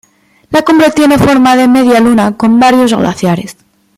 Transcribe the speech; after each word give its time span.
La 0.49 0.63
cumbre 0.63 0.89
tiene 0.89 1.19
forma 1.19 1.55
de 1.55 1.67
media 1.67 1.99
luna, 1.99 2.35
con 2.35 2.59
varios 2.59 2.91
glaciares. 2.91 3.55